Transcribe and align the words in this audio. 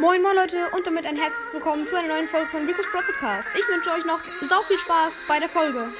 Moin 0.00 0.22
moin 0.22 0.36
Leute 0.36 0.70
und 0.76 0.86
damit 0.86 1.06
ein 1.06 1.16
herzliches 1.16 1.52
Willkommen 1.52 1.84
zu 1.88 1.96
einer 1.96 2.06
neuen 2.06 2.28
Folge 2.28 2.48
von 2.50 2.64
Rico's 2.64 2.86
Pro 2.92 3.00
Podcast. 3.00 3.48
Ich 3.52 3.66
wünsche 3.66 3.90
euch 3.90 4.04
noch 4.04 4.20
sau 4.48 4.62
viel 4.62 4.78
Spaß 4.78 5.22
bei 5.26 5.40
der 5.40 5.48
Folge. 5.48 5.92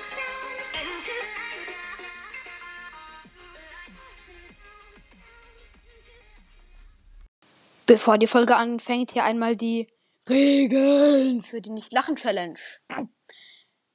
Bevor 7.86 8.18
die 8.18 8.28
Folge 8.28 8.54
anfängt, 8.54 9.10
hier 9.10 9.24
einmal 9.24 9.56
die 9.56 9.88
Regeln 10.28 11.42
für 11.42 11.60
die 11.60 11.70
Nicht-Lachen-Challenge. 11.70 12.60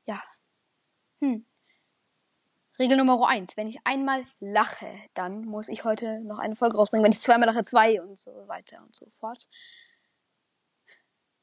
Ja. 0.06 0.22
Hm. 1.22 1.46
Regel 2.78 2.98
Nummer 2.98 3.26
eins: 3.30 3.56
Wenn 3.56 3.68
ich 3.68 3.78
einmal 3.86 4.26
lache, 4.42 5.00
dann 5.14 5.46
muss 5.46 5.70
ich 5.70 5.86
heute 5.86 6.20
noch 6.26 6.40
eine 6.40 6.58
Folge 6.58 6.76
rausbringen. 6.76 7.06
Wenn 7.06 7.14
ich 7.14 7.22
zweimal 7.22 7.48
lache, 7.48 7.64
zwei 7.64 8.02
und 8.02 8.20
so 8.20 8.32
weiter 8.50 8.84
und 8.84 8.94
so 8.94 9.10
fort. 9.10 9.48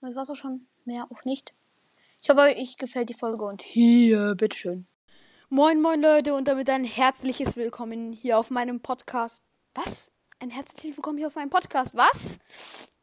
Das 0.03 0.15
war's 0.15 0.31
auch 0.31 0.37
schon. 0.37 0.67
Mehr 0.87 1.07
auch 1.11 1.27
nicht. 1.27 1.53
Ich 2.23 2.31
hoffe, 2.31 2.41
euch 2.41 2.79
gefällt 2.79 3.11
die 3.11 3.15
Folge 3.15 3.45
und 3.45 3.61
hier, 3.61 4.35
bitteschön. 4.35 4.87
Moin, 5.51 5.83
moin, 5.83 6.01
Leute, 6.01 6.33
und 6.33 6.49
damit 6.49 6.71
ein 6.71 6.85
herzliches 6.85 7.59
Willkommen 7.59 8.13
hier 8.13 8.39
auf 8.39 8.51
meinem 8.51 8.81
Podcast. 8.81 9.43
Was? 9.75 10.13
Ein 10.39 10.49
herzliches 10.49 10.97
Willkommen 10.97 11.19
hier 11.19 11.27
auf 11.27 11.35
meinem 11.35 11.51
Podcast. 11.51 11.95
Was? 11.95 12.39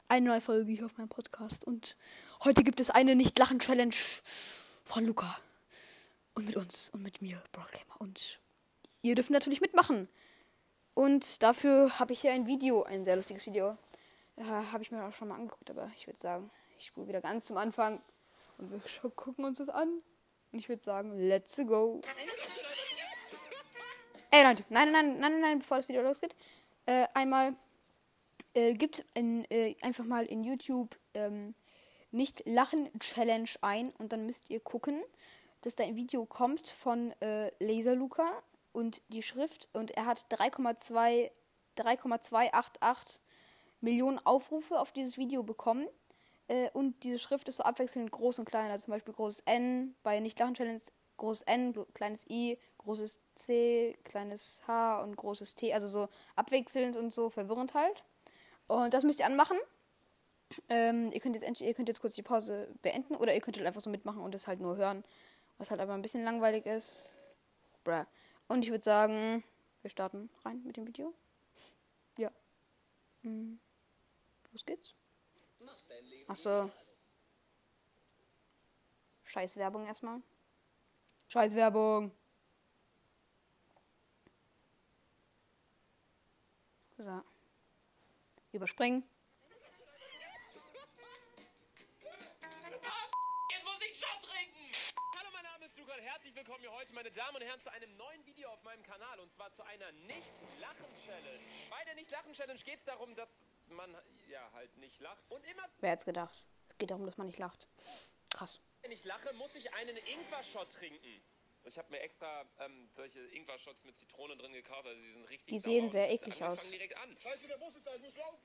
Eine 0.07 0.29
neue 0.29 0.41
Folge 0.41 0.71
hier 0.71 0.85
auf 0.85 0.97
meinem 0.97 1.09
Podcast. 1.09 1.63
Und 1.65 1.95
heute 2.43 2.63
gibt 2.63 2.79
es 2.79 2.89
eine 2.89 3.15
Nicht-Lachen-Challenge 3.15 3.95
von 4.83 5.05
Luca. 5.05 5.37
Und 6.33 6.47
mit 6.47 6.55
uns 6.55 6.89
und 6.89 7.03
mit 7.03 7.21
mir, 7.21 7.43
Broadgamer. 7.51 8.01
Und 8.01 8.39
ihr 9.03 9.13
dürft 9.13 9.29
natürlich 9.29 9.61
mitmachen. 9.61 10.07
Und 10.95 11.43
dafür 11.43 11.99
habe 11.99 12.13
ich 12.13 12.21
hier 12.21 12.31
ein 12.31 12.47
Video, 12.47 12.81
ein 12.81 13.03
sehr 13.03 13.17
lustiges 13.17 13.45
Video. 13.45 13.77
Ja, 14.35 14.71
habe 14.71 14.81
ich 14.81 14.91
mir 14.91 15.03
auch 15.03 15.13
schon 15.13 15.27
mal 15.27 15.35
angeguckt, 15.35 15.69
aber 15.69 15.91
ich 15.95 16.07
würde 16.07 16.19
sagen, 16.19 16.49
ich 16.77 16.87
spule 16.87 17.07
wieder 17.07 17.21
ganz 17.21 17.45
zum 17.45 17.57
Anfang 17.57 18.01
und 18.57 18.71
wir 18.71 19.11
gucken 19.11 19.45
uns 19.45 19.57
das 19.59 19.69
an. 19.69 20.01
Und 20.51 20.59
ich 20.59 20.69
würde 20.69 20.81
sagen, 20.81 21.17
let's 21.17 21.57
go. 21.65 22.01
Ey 24.31 24.43
Leute, 24.43 24.63
nein, 24.69 24.91
nein, 24.91 25.19
nein, 25.19 25.31
nein, 25.33 25.41
nein, 25.41 25.59
bevor 25.59 25.77
das 25.77 25.87
Video 25.87 26.01
losgeht. 26.01 26.35
Äh, 26.85 27.07
einmal 27.13 27.55
äh, 28.53 28.73
gibt 28.73 29.05
äh, 29.15 29.75
einfach 29.81 30.05
mal 30.05 30.25
in 30.25 30.43
YouTube 30.43 30.97
ähm, 31.13 31.53
nicht 32.11 32.43
Lachen 32.45 32.89
Challenge 32.99 33.49
ein 33.61 33.91
und 33.97 34.13
dann 34.13 34.25
müsst 34.25 34.49
ihr 34.49 34.59
gucken, 34.59 35.01
dass 35.61 35.75
da 35.75 35.83
ein 35.83 35.95
Video 35.95 36.25
kommt 36.25 36.67
von 36.67 37.11
äh, 37.21 37.51
Laser 37.59 37.95
Luca 37.95 38.31
und 38.71 39.01
die 39.09 39.23
Schrift 39.23 39.69
und 39.73 39.91
er 39.91 40.05
hat 40.05 40.25
3,2 40.31 41.31
3,288 41.75 43.21
Millionen 43.81 44.19
Aufrufe 44.25 44.79
auf 44.79 44.91
dieses 44.91 45.17
Video 45.17 45.43
bekommen. 45.43 45.87
Äh, 46.47 46.69
und 46.71 47.03
diese 47.03 47.19
Schrift 47.19 47.49
ist 47.49 47.57
so 47.57 47.63
abwechselnd 47.63 48.11
groß 48.11 48.39
und 48.39 48.45
klein. 48.45 48.71
Also 48.71 48.85
zum 48.85 48.93
Beispiel 48.93 49.13
großes 49.13 49.41
N 49.45 49.95
bei 50.03 50.19
Nicht-Lachen-Challenge, 50.19 50.81
großes 51.17 51.43
N, 51.43 51.73
kleines 51.93 52.29
I, 52.29 52.57
großes 52.77 53.21
C, 53.35 53.97
kleines 54.03 54.61
H 54.67 55.01
und 55.01 55.15
großes 55.17 55.55
T. 55.55 55.73
Also 55.73 55.87
so 55.87 56.07
abwechselnd 56.35 56.95
und 56.95 57.13
so 57.13 57.29
verwirrend 57.29 57.73
halt. 57.73 58.03
Und 58.67 58.93
das 58.93 59.03
müsst 59.03 59.19
ihr 59.19 59.25
anmachen. 59.25 59.57
Ähm, 60.69 61.11
ihr, 61.11 61.19
könnt 61.19 61.35
jetzt, 61.35 61.61
ihr 61.61 61.73
könnt 61.73 61.89
jetzt 61.89 61.99
kurz 61.99 62.15
die 62.15 62.21
Pause 62.21 62.69
beenden 62.81 63.15
oder 63.15 63.33
ihr 63.33 63.41
könnt 63.41 63.57
halt 63.57 63.67
einfach 63.67 63.81
so 63.81 63.89
mitmachen 63.89 64.21
und 64.21 64.33
es 64.33 64.47
halt 64.47 64.61
nur 64.61 64.77
hören. 64.77 65.03
Was 65.57 65.71
halt 65.71 65.81
aber 65.81 65.93
ein 65.93 66.01
bisschen 66.01 66.23
langweilig 66.23 66.65
ist. 66.65 67.17
Bruh. 67.83 68.05
Und 68.47 68.63
ich 68.63 68.71
würde 68.71 68.83
sagen, 68.83 69.43
wir 69.81 69.89
starten 69.89 70.29
rein 70.45 70.63
mit 70.63 70.77
dem 70.77 70.87
Video. 70.87 71.13
Ja. 72.17 72.31
Hm. 73.23 73.59
Los 74.51 74.65
geht's. 74.65 74.93
Achso. 76.27 76.71
Scheiß 79.23 79.57
Werbung 79.57 79.85
erstmal. 79.85 80.21
Scheiß 81.27 81.55
Werbung. 81.55 82.11
So. 86.97 87.21
Überspringen. 88.51 89.03
Und 95.93 96.01
herzlich 96.01 96.35
willkommen 96.35 96.59
hier 96.59 96.71
heute, 96.73 96.93
meine 96.93 97.09
Damen 97.11 97.37
und 97.37 97.43
Herren, 97.43 97.61
zu 97.61 97.71
einem 97.71 97.95
neuen 97.95 98.25
Video 98.25 98.49
auf 98.49 98.61
meinem 98.63 98.83
Kanal 98.83 99.19
und 99.21 99.31
zwar 99.31 99.51
zu 99.53 99.63
einer 99.63 99.89
Nicht-Lachen-Challenge. 99.93 101.39
Bei 101.69 101.83
der 101.85 101.95
Nicht-Lachen-Challenge 101.95 102.59
geht 102.59 102.79
es 102.79 102.85
darum, 102.85 103.15
dass 103.15 103.43
man 103.69 103.95
ja 104.27 104.51
halt 104.53 104.75
nicht 104.77 104.99
lacht. 104.99 105.31
Und 105.31 105.45
immer, 105.45 105.63
Wer 105.79 105.91
hätte 105.91 106.05
gedacht? 106.05 106.43
Es 106.67 106.77
geht 106.77 106.91
darum, 106.91 107.05
dass 107.05 107.15
man 107.17 107.27
nicht 107.27 107.39
lacht. 107.39 107.67
Krass. 108.31 108.59
wenn 108.81 108.91
ich 108.91 109.05
lache, 109.05 109.33
muss 109.35 109.55
ich 109.55 109.73
einen 109.75 109.95
Ingwer-Shot 109.95 110.69
trinken. 110.73 111.21
Ich 111.63 111.77
habe 111.77 111.89
mir 111.89 112.01
extra 112.01 112.43
ähm, 112.59 112.89
solche 112.91 113.21
Ingwer-Shots 113.21 113.85
mit 113.85 113.97
Zitrone 113.97 114.35
drin 114.35 114.51
gekauft, 114.51 114.87
also 114.87 115.01
die 115.01 115.11
sind 115.11 115.29
richtig 115.29 115.47
Die 115.47 115.59
sehen 115.59 115.89
sehr 115.89 116.11
eklig 116.11 116.43
aus. 116.43 116.71
direkt 116.71 116.97
an. 116.97 117.17
Scheiße, 117.17 117.47
der 117.47 117.57
Bus 117.57 117.75
ist 117.75 117.87
da, 117.87 117.95
ich 117.95 118.01
muss 118.01 118.17
laufen. 118.17 118.39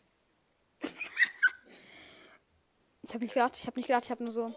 Ich 3.02 3.10
habe 3.10 3.24
nicht 3.24 3.34
gedacht, 3.34 3.56
ich 3.56 3.66
habe 3.66 3.78
nicht 3.80 3.88
gedacht, 3.88 4.04
ich 4.04 4.10
habe 4.12 4.22
nur 4.22 4.32
so. 4.32 4.54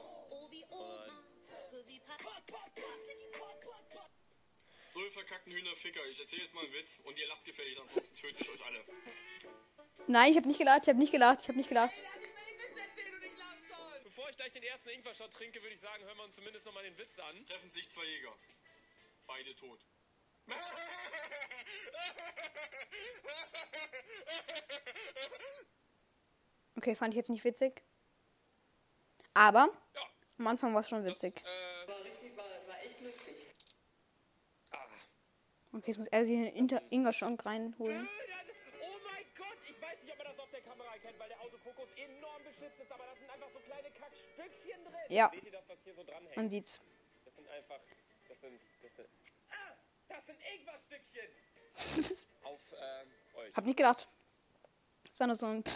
So, 4.95 5.03
ihr 5.03 5.11
verkackten 5.11 5.51
Hühnerficker, 5.51 6.05
ich 6.05 6.17
erzähle 6.21 6.43
jetzt 6.43 6.53
mal 6.53 6.63
einen 6.63 6.71
Witz 6.71 6.99
und 7.03 7.19
ihr 7.19 7.27
lacht 7.27 7.43
gefällig, 7.43 7.77
ansonsten 7.81 8.15
töte 8.15 8.41
ich 8.41 8.49
euch 8.49 8.65
alle. 8.65 8.81
Nein, 10.07 10.31
ich 10.31 10.37
habe 10.37 10.47
nicht 10.47 10.57
gelacht, 10.57 10.83
ich 10.83 10.87
habe 10.87 10.99
nicht 10.99 11.11
gelacht, 11.11 11.41
ich 11.41 11.47
habe 11.49 11.57
nicht 11.57 11.67
gelacht. 11.67 12.01
Bevor 14.05 14.29
ich 14.29 14.37
gleich 14.37 14.53
den 14.53 14.63
ersten 14.63 14.87
Ingwer-Shot 14.89 15.33
trinke, 15.33 15.61
würde 15.61 15.73
ich 15.75 15.81
sagen, 15.81 16.01
hören 16.05 16.17
wir 16.17 16.23
uns 16.23 16.35
zumindest 16.35 16.65
noch 16.65 16.73
mal 16.73 16.83
den 16.83 16.97
Witz 16.97 17.19
an. 17.19 17.45
Treffen 17.45 17.69
sich 17.71 17.89
zwei 17.89 18.05
Jäger. 18.05 18.33
Beide 19.27 19.53
tot. 19.55 19.81
Okay, 26.77 26.95
fand 26.95 27.13
ich 27.13 27.17
jetzt 27.17 27.29
nicht 27.29 27.43
witzig. 27.43 27.81
Aber 29.33 29.69
Ja, 29.93 30.01
am 30.39 30.47
Anfang 30.47 30.73
war 30.73 30.81
es 30.81 30.89
schon 30.89 31.03
das, 31.03 31.13
witzig. 31.21 31.41
äh, 31.43 31.87
War 31.87 32.03
richtig, 32.03 32.37
war, 32.37 32.45
war 32.67 32.83
echt 32.83 33.01
lustig. 33.01 33.35
Okay, 35.75 35.87
jetzt 35.87 35.97
muss 35.97 36.07
er 36.07 36.25
sich 36.25 36.55
Ingwer 36.89 37.11
schon 37.11 37.37
reinholen. 37.37 38.07
Oh 38.81 38.97
mein 39.03 39.25
Gott, 39.37 39.57
ich 39.67 39.81
weiß 39.81 40.03
nicht, 40.03 40.13
ob 40.13 40.17
man 40.19 40.27
das 40.27 40.39
auf 40.39 40.49
der 40.49 40.61
Kamera 40.61 40.93
erkennt, 40.93 41.19
weil 41.19 41.27
der 41.27 41.41
Autofokus 41.41 41.89
enorm 41.97 42.41
beschissen 42.45 42.81
ist, 42.81 42.91
aber 42.93 43.03
da 43.03 43.13
sind 43.15 43.29
einfach 43.29 43.49
so 43.49 43.59
kleine 43.59 43.91
Kackstückchen 43.91 44.85
drin. 44.85 45.05
Ja. 45.09 45.29
Seht 45.33 45.43
ihr 45.43 45.51
das, 45.51 45.67
was 45.67 45.83
hier 45.83 45.93
so 45.93 46.03
dranhängt? 46.05 46.37
Man 46.37 46.49
sieht's. 46.49 46.79
Das 47.25 47.35
sind 47.35 47.49
einfach, 47.49 47.81
das 48.29 48.39
sind, 48.39 48.61
das 48.81 48.95
sind, 48.95 49.09
ah, 49.49 49.75
das 50.07 50.25
sind 50.25 50.39
Ingwerstückchen. 50.55 51.27
auf, 52.43 52.73
ähm, 52.79 53.11
euch. 53.33 53.53
Hab 53.57 53.65
nicht 53.65 53.75
gedacht. 53.75 54.07
Das 55.03 55.19
war 55.19 55.27
nur 55.27 55.35
so 55.35 55.47
ein. 55.47 55.61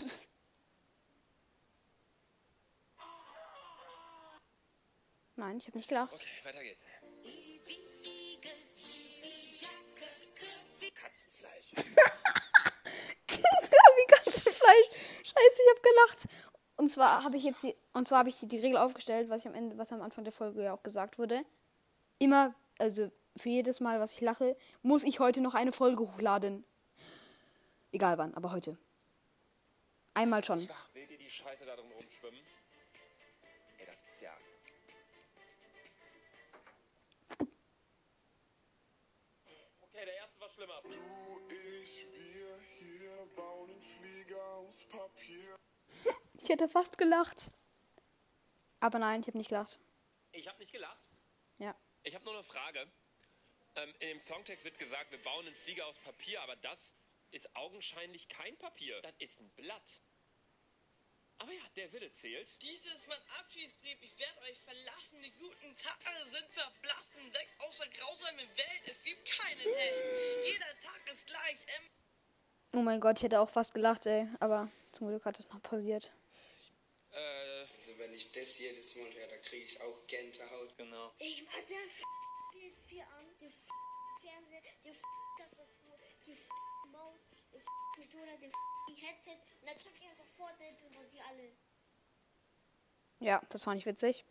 Nein, 5.35 5.57
ich 5.57 5.67
habe 5.67 5.77
nicht 5.77 5.89
gelacht. 5.89 6.13
Okay, 6.13 6.45
weiter 6.45 6.63
geht's. 6.63 6.87
Gelacht. 15.99 16.27
Und 16.75 16.89
zwar 16.89 17.23
habe 17.23 17.35
ich 17.35 17.43
jetzt 17.43 17.63
die, 17.63 17.75
und 17.93 18.07
zwar 18.07 18.19
habe 18.19 18.29
ich 18.29 18.37
die 18.41 18.57
Regel 18.57 18.77
aufgestellt, 18.77 19.29
was 19.29 19.41
ich 19.41 19.47
am 19.47 19.53
Ende, 19.53 19.77
was 19.77 19.91
am 19.91 20.01
Anfang 20.01 20.23
der 20.23 20.31
Folge 20.31 20.63
ja 20.63 20.73
auch 20.73 20.83
gesagt 20.83 21.17
wurde. 21.17 21.43
Immer, 22.19 22.55
also 22.77 23.11
für 23.35 23.49
jedes 23.49 23.79
Mal, 23.79 23.99
was 23.99 24.13
ich 24.13 24.21
lache, 24.21 24.55
muss 24.81 25.03
ich 25.03 25.19
heute 25.19 25.41
noch 25.41 25.55
eine 25.55 25.71
Folge 25.71 26.03
hochladen. 26.03 26.63
Egal 27.91 28.17
wann, 28.17 28.33
aber 28.33 28.51
heute. 28.51 28.77
Einmal 30.13 30.43
schon. 30.43 30.59
Seht 30.59 31.11
ihr 31.11 31.17
die 31.17 31.29
Scheiße 31.29 31.65
da 31.65 31.75
drin 31.75 31.91
rumschwimmen? 31.91 32.39
Ey, 33.77 33.85
das 33.85 34.03
ist 34.03 34.21
ja. 34.21 34.31
Okay, 39.81 40.05
der 40.05 40.15
erste 40.15 40.39
war 40.39 40.49
schlimmer. 40.49 40.81
Du, 40.83 41.57
Ich 46.49 46.53
hätte 46.53 46.67
fast 46.67 46.97
gelacht. 46.97 47.51
Aber 48.79 48.97
nein, 48.97 49.21
ich 49.21 49.27
habe 49.27 49.37
nicht 49.37 49.49
gelacht. 49.49 49.77
Ich 50.31 50.47
habe 50.47 50.57
nicht 50.57 50.73
gelacht. 50.73 51.07
Ja. 51.59 51.75
Ich 52.01 52.15
habe 52.15 52.25
nur 52.25 52.33
eine 52.33 52.43
Frage. 52.43 52.87
Ähm, 53.75 53.93
in 53.99 54.07
dem 54.07 54.19
Songtext 54.19 54.65
wird 54.65 54.79
gesagt, 54.79 55.11
wir 55.11 55.21
bauen 55.21 55.45
einen 55.45 55.53
Flieger 55.53 55.85
aus 55.85 55.99
Papier, 55.99 56.41
aber 56.41 56.55
das 56.55 56.95
ist 57.29 57.55
augenscheinlich 57.55 58.27
kein 58.29 58.57
Papier. 58.57 58.99
Das 59.03 59.13
ist 59.19 59.39
ein 59.39 59.49
Blatt. 59.57 60.01
Aber 61.37 61.51
ja, 61.51 61.61
der 61.75 61.93
Wille 61.93 62.11
zählt. 62.13 62.59
Dies 62.63 62.83
ist 62.83 63.07
mein 63.07 63.21
Abschiedsbrief. 63.39 64.01
Ich 64.01 64.17
werde 64.17 64.41
euch 64.49 64.59
verlassen. 64.61 65.21
Die 65.21 65.31
guten 65.33 65.77
Tage 65.77 66.31
sind 66.31 66.49
verblassen. 66.49 67.31
Weg 67.31 67.49
aus 67.59 67.77
der 67.77 67.89
grausamen 67.89 68.49
Welt. 68.57 68.81
Es 68.87 69.03
gibt 69.03 69.23
keinen 69.23 69.71
Held. 69.71 70.47
Jeder 70.47 70.79
Tag 70.81 71.11
ist 71.11 71.27
gleich. 71.27 71.57
Im 72.73 72.79
Oh 72.79 72.81
mein 72.81 72.99
Gott, 72.99 73.17
ich 73.17 73.23
hätte 73.23 73.39
auch 73.39 73.49
fast 73.49 73.75
gelacht, 73.75 74.07
ey. 74.07 74.27
Aber 74.39 74.71
zum 74.91 75.09
Glück 75.09 75.25
hat 75.25 75.37
es 75.37 75.47
noch 75.49 75.61
pausiert. 75.61 76.11
Also 78.19 78.27
ich 78.27 78.31
das 78.33 78.59
jedes 78.59 78.95
Mal 78.95 79.13
höre, 79.13 79.27
da 79.27 79.37
kriege 79.37 79.63
ich 79.63 79.79
auch 79.79 80.05
Gänsehaut. 80.05 80.75
genau. 80.75 81.13
Ich 81.19 81.41
mach 81.45 81.53
den 81.53 81.89
PS4 82.51 83.01
an, 83.03 83.25
den 83.39 83.53
Fernseher, 84.21 84.61
den 84.83 84.93
Tastatur, 85.37 85.97
die 86.25 86.35
Maus, 86.91 87.19
den 87.53 87.61
Controller, 87.95 88.37
den 88.37 88.51
Headset 88.97 89.37
und 89.61 89.67
dann 89.67 89.79
zock 89.79 89.93
ich 89.97 90.05
einfach 90.05 90.25
Fortnite 90.35 90.83
was 90.95 91.11
sie 91.11 91.21
alle. 91.21 91.53
Ja, 93.21 93.41
das 93.49 93.65
war 93.65 93.73
nicht 93.73 93.85
witzig. 93.85 94.25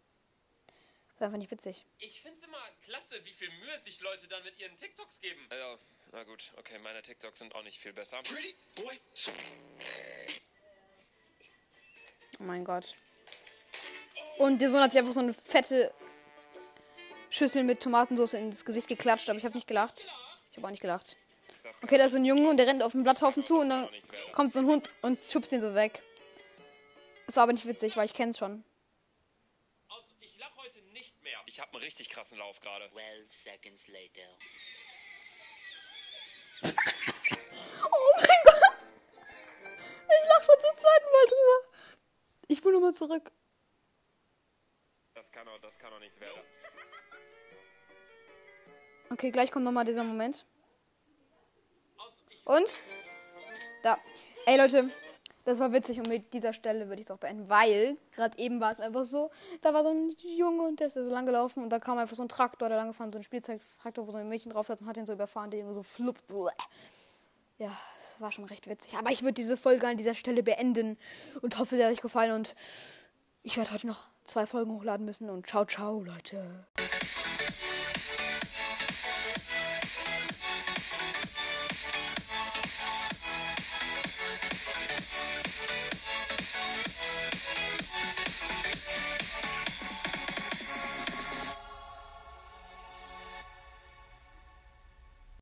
Das 1.12 1.20
war 1.20 1.28
einfach 1.28 1.38
nicht 1.38 1.50
witzig. 1.50 1.86
Ich 1.98 2.20
find's 2.20 2.42
immer 2.42 2.62
klasse, 2.82 3.24
wie 3.24 3.32
viel 3.32 3.50
Mühe 3.50 3.78
sich 3.80 4.00
Leute 4.00 4.28
dann 4.28 4.44
mit 4.44 4.58
ihren 4.58 4.76
TikToks 4.76 5.18
geben. 5.22 5.48
Ja, 5.50 5.78
na 6.12 6.24
gut, 6.24 6.52
okay, 6.56 6.78
meine 6.80 7.00
TikToks 7.00 7.38
sind 7.38 7.54
auch 7.54 7.62
nicht 7.62 7.78
viel 7.78 7.94
besser. 7.94 8.20
Pretty 8.22 8.54
boy. 8.74 9.00
Oh 12.38 12.42
mein 12.42 12.66
Gott. 12.66 12.94
Und 14.38 14.60
der 14.60 14.70
Sohn 14.70 14.80
hat 14.80 14.92
sich 14.92 15.00
einfach 15.00 15.12
so 15.12 15.20
eine 15.20 15.32
fette 15.32 15.92
Schüssel 17.28 17.64
mit 17.64 17.82
Tomatensauce 17.82 18.34
ins 18.34 18.64
Gesicht 18.64 18.88
geklatscht, 18.88 19.28
aber 19.28 19.38
ich 19.38 19.44
habe 19.44 19.54
nicht 19.54 19.66
gelacht. 19.66 20.08
Ich 20.50 20.56
habe 20.56 20.66
auch 20.66 20.70
nicht 20.70 20.80
gelacht. 20.80 21.16
Okay, 21.82 21.98
da 21.98 22.04
ist 22.04 22.12
so 22.12 22.18
ein 22.18 22.24
Junge 22.24 22.48
und 22.48 22.56
der 22.56 22.66
rennt 22.66 22.82
auf 22.82 22.92
den 22.92 23.02
Blatthaufen 23.02 23.42
zu 23.42 23.60
und 23.60 23.68
dann 23.68 23.88
kommt 24.32 24.52
so 24.52 24.60
ein 24.60 24.66
Hund 24.66 24.92
und 25.02 25.18
schubst 25.18 25.52
ihn 25.52 25.60
so 25.60 25.74
weg. 25.74 26.02
Das 27.26 27.36
war 27.36 27.42
aber 27.42 27.52
nicht 27.52 27.66
witzig, 27.66 27.96
weil 27.96 28.06
ich 28.06 28.14
kenn's 28.14 28.38
schon. 28.38 28.64
Also, 29.88 30.14
ich 30.20 30.38
lach 30.38 30.56
heute 30.56 30.80
nicht 30.92 31.20
mehr. 31.22 31.38
Ich 31.46 31.60
habe 31.60 31.70
einen 31.72 31.82
richtig 31.82 32.08
krassen 32.08 32.38
Lauf 32.38 32.58
gerade. 32.60 32.88
12 32.90 33.34
seconds 33.34 33.88
later. 33.88 34.38
Oh 37.80 38.12
mein 38.16 38.26
Gott! 38.44 38.76
Ich 39.62 40.28
lach 40.28 40.44
schon 40.44 40.58
zum 40.58 40.76
zweiten 40.76 41.06
Mal 41.12 41.26
drüber. 41.26 41.78
Ich 42.48 42.64
will 42.64 42.72
nochmal 42.72 42.92
zurück. 42.92 43.30
Das 45.18 45.32
kann 45.32 45.46
doch, 45.46 45.58
das 45.60 45.76
kann 45.76 45.90
doch 45.90 45.98
nichts 45.98 46.20
werden. 46.20 46.40
Okay, 49.10 49.32
gleich 49.32 49.50
kommt 49.50 49.64
nochmal 49.64 49.84
dieser 49.84 50.04
Moment. 50.04 50.46
Und? 52.44 52.80
Da. 53.82 53.98
Ey 54.46 54.56
Leute, 54.56 54.88
das 55.44 55.58
war 55.58 55.72
witzig 55.72 55.98
und 55.98 56.06
mit 56.06 56.32
dieser 56.32 56.52
Stelle 56.52 56.88
würde 56.88 57.00
ich 57.00 57.08
es 57.08 57.10
auch 57.10 57.18
beenden, 57.18 57.48
weil 57.48 57.96
gerade 58.12 58.38
eben 58.38 58.60
war 58.60 58.70
es 58.70 58.78
einfach 58.78 59.06
so, 59.06 59.32
da 59.60 59.74
war 59.74 59.82
so 59.82 59.88
ein 59.88 60.14
Junge 60.20 60.62
und 60.62 60.78
der 60.78 60.86
ist 60.86 60.94
so 60.94 61.00
lang 61.00 61.26
gelaufen 61.26 61.64
und 61.64 61.70
da 61.70 61.80
kam 61.80 61.98
einfach 61.98 62.14
so 62.14 62.22
ein 62.22 62.28
Traktor, 62.28 62.68
der 62.68 62.78
lang 62.78 62.86
gefahren, 62.86 63.12
so 63.12 63.18
ein 63.18 63.24
Spielzeugtraktor, 63.24 64.06
wo 64.06 64.12
so 64.12 64.18
ein 64.18 64.28
Mädchen 64.28 64.52
drauf 64.52 64.68
saß 64.68 64.80
und 64.82 64.86
hat 64.86 64.98
ihn 64.98 65.06
so 65.06 65.14
überfahren, 65.14 65.50
der 65.50 65.58
Junge 65.58 65.74
so 65.74 65.82
flupp. 65.82 66.18
Ja, 67.58 67.76
es 67.96 68.20
war 68.20 68.30
schon 68.30 68.44
recht 68.44 68.68
witzig. 68.68 68.94
Aber 68.94 69.10
ich 69.10 69.22
würde 69.22 69.34
diese 69.34 69.56
Folge 69.56 69.88
an 69.88 69.96
dieser 69.96 70.14
Stelle 70.14 70.44
beenden 70.44 70.96
und 71.42 71.58
hoffe, 71.58 71.76
der 71.76 71.86
hat 71.86 71.92
euch 71.92 72.00
gefallen 72.00 72.30
und 72.30 72.54
ich 73.48 73.56
werde 73.56 73.72
heute 73.72 73.86
noch 73.86 74.08
zwei 74.24 74.44
Folgen 74.44 74.70
hochladen 74.72 75.06
müssen 75.06 75.30
und 75.30 75.46
ciao, 75.46 75.64
ciao, 75.64 76.02
Leute. 76.02 76.66